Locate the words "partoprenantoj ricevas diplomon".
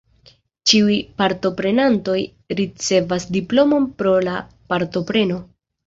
1.23-3.89